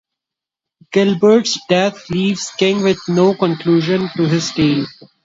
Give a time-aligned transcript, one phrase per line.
[0.91, 4.87] Gilbert's death leaves King with no conclusion to his tale.